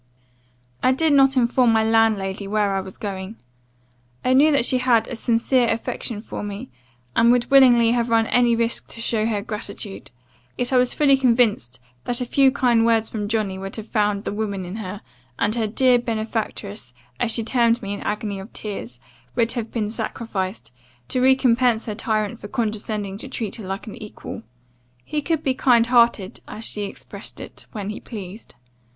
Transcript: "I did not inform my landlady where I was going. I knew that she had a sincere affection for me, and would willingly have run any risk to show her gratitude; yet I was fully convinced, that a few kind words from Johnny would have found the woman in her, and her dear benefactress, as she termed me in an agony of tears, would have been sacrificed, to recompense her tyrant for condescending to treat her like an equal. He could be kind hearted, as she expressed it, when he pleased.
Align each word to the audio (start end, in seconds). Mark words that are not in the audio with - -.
"I 0.81 0.93
did 0.93 1.13
not 1.13 1.37
inform 1.37 1.71
my 1.73 1.83
landlady 1.83 2.47
where 2.47 2.73
I 2.73 2.81
was 2.81 2.97
going. 2.97 3.35
I 4.25 4.33
knew 4.33 4.51
that 4.51 4.65
she 4.65 4.79
had 4.79 5.07
a 5.07 5.15
sincere 5.15 5.67
affection 5.67 6.23
for 6.23 6.41
me, 6.41 6.71
and 7.15 7.31
would 7.31 7.51
willingly 7.51 7.91
have 7.91 8.09
run 8.09 8.25
any 8.25 8.55
risk 8.55 8.87
to 8.87 8.99
show 8.99 9.27
her 9.27 9.43
gratitude; 9.43 10.09
yet 10.57 10.73
I 10.73 10.77
was 10.77 10.95
fully 10.95 11.15
convinced, 11.17 11.79
that 12.05 12.19
a 12.19 12.25
few 12.25 12.51
kind 12.51 12.83
words 12.83 13.11
from 13.11 13.27
Johnny 13.27 13.59
would 13.59 13.75
have 13.75 13.85
found 13.89 14.23
the 14.23 14.31
woman 14.33 14.65
in 14.65 14.77
her, 14.77 15.01
and 15.37 15.53
her 15.53 15.67
dear 15.67 15.99
benefactress, 15.99 16.95
as 17.19 17.31
she 17.31 17.43
termed 17.43 17.83
me 17.83 17.93
in 17.93 17.99
an 17.99 18.07
agony 18.07 18.39
of 18.39 18.51
tears, 18.53 18.99
would 19.35 19.51
have 19.51 19.71
been 19.71 19.91
sacrificed, 19.91 20.73
to 21.09 21.21
recompense 21.21 21.85
her 21.85 21.93
tyrant 21.93 22.39
for 22.39 22.47
condescending 22.47 23.19
to 23.19 23.27
treat 23.27 23.57
her 23.57 23.67
like 23.67 23.85
an 23.85 24.01
equal. 24.01 24.41
He 25.05 25.21
could 25.21 25.43
be 25.43 25.53
kind 25.53 25.85
hearted, 25.85 26.39
as 26.47 26.65
she 26.65 26.85
expressed 26.85 27.39
it, 27.39 27.67
when 27.71 27.91
he 27.91 27.99
pleased. 27.99 28.55